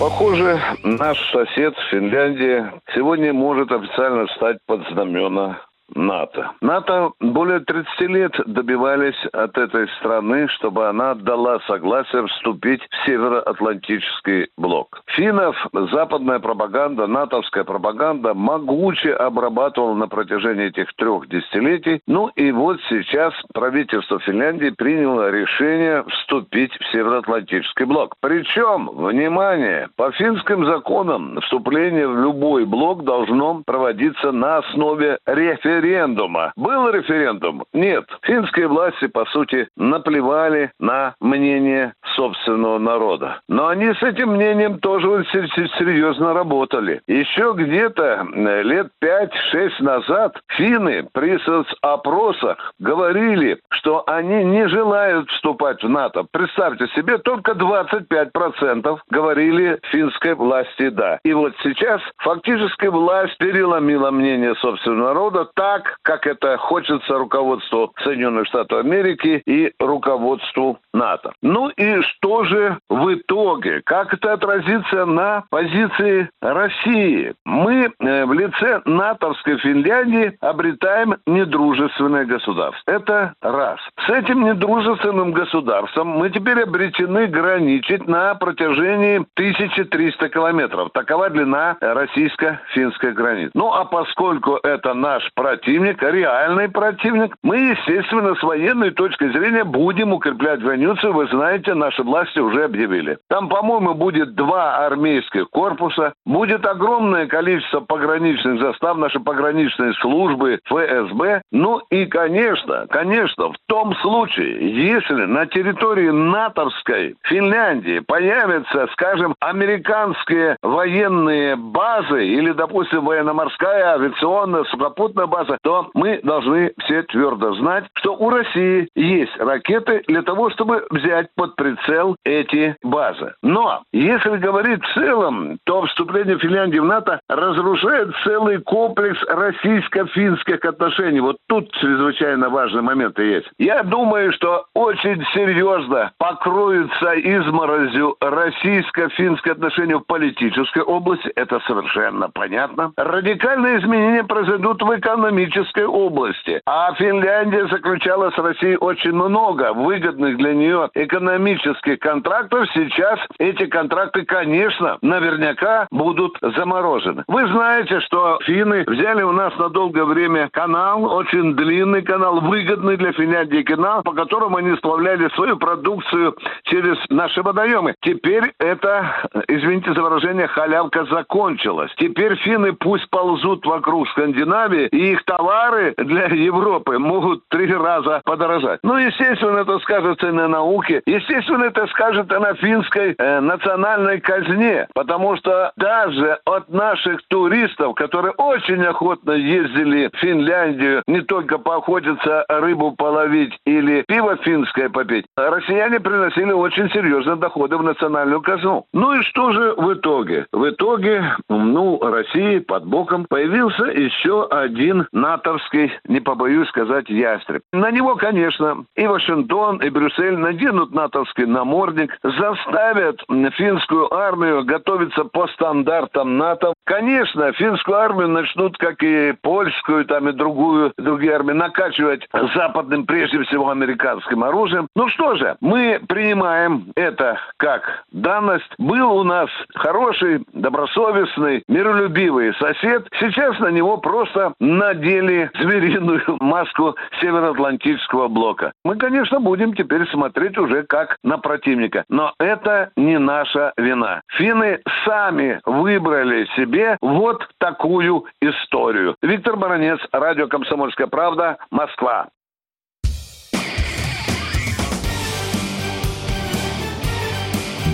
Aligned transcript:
Похоже, 0.00 0.58
наш 0.82 1.18
сосед 1.30 1.74
Финляндия 1.90 2.72
сегодня 2.94 3.34
может 3.34 3.70
официально 3.70 4.26
встать 4.28 4.56
под 4.66 4.80
знамена 4.88 5.60
НАТО. 5.94 6.52
НАТО 6.60 7.12
более 7.20 7.60
30 7.60 8.00
лет 8.00 8.32
добивались 8.46 9.26
от 9.32 9.56
этой 9.58 9.88
страны, 9.98 10.48
чтобы 10.48 10.88
она 10.88 11.14
дала 11.14 11.58
согласие 11.66 12.26
вступить 12.26 12.80
в 12.82 13.06
Североатлантический 13.06 14.48
блок. 14.56 15.02
Финнов 15.06 15.56
западная 15.92 16.38
пропаганда, 16.38 17.06
натовская 17.06 17.64
пропаганда 17.64 18.34
могуче 18.34 19.12
обрабатывала 19.12 19.94
на 19.94 20.08
протяжении 20.08 20.66
этих 20.66 20.92
трех 20.94 21.28
десятилетий. 21.28 22.00
Ну 22.06 22.28
и 22.28 22.52
вот 22.52 22.78
сейчас 22.88 23.34
правительство 23.52 24.18
Финляндии 24.20 24.70
приняло 24.70 25.30
решение 25.30 26.04
вступить 26.08 26.72
в 26.80 26.92
Североатлантический 26.92 27.84
блок. 27.84 28.14
Причем, 28.20 28.90
внимание, 28.92 29.88
по 29.96 30.12
финским 30.12 30.64
законам 30.66 31.40
вступление 31.42 32.06
в 32.08 32.16
любой 32.16 32.64
блок 32.64 33.04
должно 33.04 33.62
проводиться 33.64 34.32
на 34.32 34.58
основе 34.58 35.18
референдума 35.26 35.79
референдума. 35.80 36.52
Был 36.56 36.88
референдум? 36.90 37.64
Нет. 37.72 38.04
Финские 38.22 38.68
власти, 38.68 39.06
по 39.06 39.24
сути, 39.26 39.68
наплевали 39.76 40.72
на 40.78 41.14
мнение 41.20 41.94
собственного 42.16 42.78
народа. 42.78 43.40
Но 43.48 43.68
они 43.68 43.92
с 43.92 44.02
этим 44.02 44.34
мнением 44.34 44.78
тоже 44.78 45.24
серьезно 45.32 46.34
работали. 46.34 47.00
Еще 47.06 47.52
где-то 47.56 48.26
э, 48.32 48.62
лет 48.62 48.88
5-6 49.02 49.70
назад 49.80 50.36
финны 50.48 51.08
при 51.12 51.40
опросах 51.80 52.72
говорили, 52.78 53.58
что 53.70 54.02
они 54.06 54.44
не 54.44 54.68
желают 54.68 55.30
вступать 55.30 55.82
в 55.82 55.88
НАТО. 55.88 56.24
Представьте 56.30 56.86
себе, 56.88 57.18
только 57.18 57.52
25% 57.52 58.98
говорили 59.10 59.78
финской 59.90 60.34
власти 60.34 60.90
«да». 60.90 61.18
И 61.24 61.32
вот 61.32 61.54
сейчас 61.62 62.00
фактически 62.18 62.86
власть 62.86 63.38
переломила 63.38 64.10
мнение 64.10 64.54
собственного 64.56 65.08
народа 65.08 65.48
так, 65.70 65.98
как 66.02 66.26
это 66.26 66.56
хочется 66.56 67.14
руководству 67.14 67.92
Соединенных 68.02 68.46
Штатов 68.48 68.80
Америки 68.80 69.40
и 69.46 69.72
руководству 69.78 70.78
НАТО. 70.92 71.32
Ну 71.42 71.68
и 71.68 72.02
что 72.02 72.42
же 72.44 72.78
в 72.88 73.14
итоге? 73.14 73.80
Как 73.84 74.12
это 74.12 74.32
отразится 74.32 75.06
на 75.06 75.44
позиции 75.48 76.28
России? 76.42 77.34
Мы 77.44 77.92
э, 78.00 78.24
в 78.24 78.32
лице 78.32 78.80
натовской 78.84 79.58
Финляндии 79.58 80.36
обретаем 80.40 81.16
недружественное 81.26 82.24
государство. 82.24 82.82
Это 82.90 83.34
раз. 83.40 83.78
С 84.06 84.10
этим 84.10 84.44
недружественным 84.44 85.30
государством 85.30 86.08
мы 86.08 86.30
теперь 86.30 86.62
обретены 86.62 87.28
граничить 87.28 88.08
на 88.08 88.34
протяжении 88.34 89.18
1300 89.36 90.28
километров. 90.30 90.90
Такова 90.92 91.30
длина 91.30 91.76
российско-финской 91.80 93.12
границы. 93.12 93.52
Ну 93.54 93.72
а 93.72 93.84
поскольку 93.84 94.58
это 94.64 94.94
наш 94.94 95.30
противник, 95.50 96.00
реальный 96.00 96.68
противник, 96.68 97.34
мы, 97.42 97.56
естественно, 97.58 98.36
с 98.36 98.42
военной 98.42 98.92
точки 98.92 99.28
зрения 99.32 99.64
будем 99.64 100.12
укреплять 100.12 100.60
границу. 100.60 101.12
Вы 101.12 101.26
знаете, 101.26 101.74
наши 101.74 102.04
власти 102.04 102.38
уже 102.38 102.64
объявили. 102.64 103.18
Там, 103.28 103.48
по-моему, 103.48 103.94
будет 103.94 104.36
два 104.36 104.86
армейских 104.86 105.50
корпуса, 105.50 106.12
будет 106.24 106.64
огромное 106.64 107.26
количество 107.26 107.80
пограничных 107.80 108.60
застав, 108.60 108.96
наши 108.98 109.18
пограничные 109.18 109.92
службы, 109.94 110.60
ФСБ. 110.66 111.42
Ну 111.50 111.80
и, 111.90 112.06
конечно, 112.06 112.86
конечно, 112.88 113.48
в 113.48 113.56
том 113.66 113.96
случае, 113.96 114.86
если 114.86 115.24
на 115.24 115.46
территории 115.46 116.10
натовской 116.10 117.16
Финляндии 117.24 117.98
появятся, 117.98 118.86
скажем, 118.92 119.34
американские 119.40 120.56
военные 120.62 121.56
базы 121.56 122.24
или, 122.24 122.52
допустим, 122.52 123.04
военно-морская, 123.04 123.94
авиационная, 123.94 124.62
сухопутная 124.64 125.26
база, 125.26 125.39
то 125.62 125.90
мы 125.94 126.20
должны 126.22 126.72
все 126.84 127.02
твердо 127.04 127.54
знать, 127.54 127.84
что 127.94 128.14
у 128.14 128.30
России 128.30 128.88
есть 128.94 129.36
ракеты 129.38 130.02
для 130.06 130.22
того, 130.22 130.50
чтобы 130.50 130.86
взять 130.90 131.28
под 131.34 131.56
прицел 131.56 132.16
эти 132.24 132.76
базы. 132.82 133.34
Но 133.42 133.82
если 133.92 134.36
говорить 134.36 134.82
в 134.84 134.94
целом, 134.94 135.58
то 135.64 135.82
вступление 135.86 136.38
Финляндии 136.38 136.78
в 136.78 136.84
НАТО 136.84 137.20
разрушает 137.28 138.14
целый 138.24 138.58
комплекс 138.58 139.20
российско-финских 139.28 140.64
отношений. 140.64 141.20
Вот 141.20 141.36
тут 141.48 141.70
чрезвычайно 141.72 142.48
важные 142.48 142.82
моменты 142.82 143.22
есть. 143.22 143.48
Я 143.58 143.82
думаю, 143.82 144.32
что 144.32 144.66
очень 144.74 145.24
серьезно 145.34 146.12
покроются 146.18 147.14
изморозью 147.14 148.16
российско-финские 148.20 149.52
отношения 149.52 149.96
в 149.96 150.06
политической 150.06 150.82
области. 150.82 151.28
Это 151.36 151.60
совершенно 151.66 152.28
понятно. 152.30 152.92
Радикальные 152.96 153.78
изменения 153.80 154.24
произойдут 154.24 154.82
в 154.82 154.90
экономической 155.30 155.86
области. 155.86 156.60
А 156.66 156.92
Финляндия 156.94 157.66
заключала 157.68 158.30
с 158.30 158.38
Россией 158.38 158.76
очень 158.76 159.12
много 159.12 159.72
выгодных 159.72 160.36
для 160.36 160.54
нее 160.54 160.90
экономических 160.94 161.98
контрактов. 162.00 162.66
Сейчас 162.74 163.18
эти 163.38 163.66
контракты, 163.66 164.24
конечно, 164.24 164.98
наверняка 165.02 165.86
будут 165.90 166.36
заморожены. 166.40 167.24
Вы 167.28 167.46
знаете, 167.48 168.00
что 168.00 168.38
финны 168.44 168.84
взяли 168.86 169.22
у 169.22 169.32
нас 169.32 169.56
на 169.58 169.68
долгое 169.68 170.04
время 170.04 170.48
канал, 170.52 171.04
очень 171.04 171.54
длинный 171.54 172.02
канал, 172.02 172.40
выгодный 172.40 172.96
для 172.96 173.12
Финляндии 173.12 173.62
канал, 173.62 174.02
по 174.02 174.12
которому 174.12 174.56
они 174.56 174.76
сплавляли 174.76 175.28
свою 175.34 175.56
продукцию 175.56 176.36
через 176.64 176.96
наши 177.08 177.42
водоемы. 177.42 177.94
Теперь 178.00 178.52
это, 178.58 179.28
извините 179.48 179.94
за 179.94 180.02
выражение, 180.02 180.48
халявка 180.48 181.04
закончилась. 181.04 181.92
Теперь 181.96 182.36
финны 182.36 182.72
пусть 182.72 183.08
ползут 183.10 183.64
вокруг 183.64 184.08
Скандинавии, 184.08 184.88
и 184.90 185.12
их 185.12 185.19
товары 185.24 185.94
для 185.96 186.26
Европы 186.26 186.98
могут 186.98 187.42
три 187.48 187.72
раза 187.72 188.20
подорожать. 188.24 188.80
Ну, 188.82 188.96
естественно, 188.96 189.58
это 189.58 189.78
скажется 189.80 190.32
на 190.32 190.48
науке. 190.48 191.02
Естественно, 191.06 191.64
это 191.64 191.86
скажет 191.88 192.32
и 192.32 192.38
на 192.38 192.54
финской 192.54 193.14
э, 193.18 193.40
национальной 193.40 194.20
казне. 194.20 194.86
Потому 194.94 195.36
что 195.36 195.72
даже 195.76 196.38
от 196.44 196.68
наших 196.70 197.20
туристов, 197.28 197.94
которые 197.94 198.32
очень 198.32 198.82
охотно 198.84 199.32
ездили 199.32 200.10
в 200.12 200.18
Финляндию, 200.18 201.02
не 201.06 201.22
только 201.22 201.58
поохотиться, 201.58 202.44
рыбу 202.48 202.92
половить 202.92 203.56
или 203.64 204.02
пиво 204.06 204.36
финское 204.36 204.88
попить, 204.88 205.26
россияне 205.36 206.00
приносили 206.00 206.52
очень 206.52 206.90
серьезные 206.90 207.36
доходы 207.36 207.76
в 207.76 207.82
национальную 207.82 208.40
казну. 208.40 208.84
Ну 208.92 209.14
и 209.14 209.22
что 209.22 209.52
же 209.52 209.74
в 209.76 209.94
итоге? 209.94 210.46
В 210.52 210.68
итоге, 210.68 211.36
ну, 211.48 211.98
России 212.00 212.58
под 212.58 212.86
боком 212.86 213.26
появился 213.28 213.84
еще 213.84 214.46
один 214.50 215.06
натовский, 215.12 215.92
не 216.06 216.20
побоюсь 216.20 216.68
сказать, 216.68 217.08
ястреб. 217.08 217.62
На 217.72 217.90
него, 217.90 218.16
конечно, 218.16 218.84
и 218.96 219.06
Вашингтон, 219.06 219.78
и 219.78 219.90
Брюссель 219.90 220.36
наденут 220.36 220.92
натовский 220.92 221.46
намордник, 221.46 222.16
заставят 222.22 223.20
финскую 223.56 224.12
армию 224.12 224.64
готовиться 224.64 225.24
по 225.24 225.46
стандартам 225.48 226.38
НАТО. 226.38 226.72
Конечно, 226.84 227.52
финскую 227.52 227.96
армию 227.96 228.28
начнут, 228.28 228.76
как 228.78 229.02
и 229.02 229.34
польскую, 229.42 230.04
там 230.04 230.28
и 230.28 230.32
другую, 230.32 230.92
другие 230.96 231.34
армии, 231.34 231.52
накачивать 231.52 232.26
западным, 232.54 233.06
прежде 233.06 233.42
всего, 233.44 233.70
американским 233.70 234.44
оружием. 234.44 234.86
Ну 234.94 235.08
что 235.08 235.36
же, 235.36 235.56
мы 235.60 236.00
принимаем 236.08 236.92
это 236.96 237.38
как 237.56 238.04
данность. 238.12 238.72
Был 238.78 239.12
у 239.12 239.24
нас 239.24 239.48
хороший, 239.74 240.44
добросовестный, 240.52 241.62
миролюбивый 241.68 242.54
сосед. 242.54 243.08
Сейчас 243.18 243.58
на 243.60 243.68
него 243.68 243.96
просто 243.96 244.54
надели 245.00 245.50
звериную 245.54 246.22
маску 246.40 246.96
Североатлантического 247.20 248.28
блока. 248.28 248.72
Мы, 248.84 248.96
конечно, 248.96 249.40
будем 249.40 249.74
теперь 249.74 250.06
смотреть 250.10 250.58
уже 250.58 250.82
как 250.82 251.16
на 251.24 251.38
противника. 251.38 252.04
Но 252.08 252.32
это 252.38 252.90
не 252.96 253.18
наша 253.18 253.72
вина. 253.76 254.22
Финны 254.36 254.80
сами 255.04 255.60
выбрали 255.64 256.46
себе 256.56 256.96
вот 257.00 257.48
такую 257.58 258.24
историю. 258.40 259.16
Виктор 259.22 259.56
Баранец, 259.56 259.98
радио 260.12 260.46
«Комсомольская 260.48 261.06
правда», 261.06 261.58
Москва. 261.70 262.28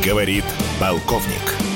Говорит 0.05 0.45
полковник. 0.81 1.76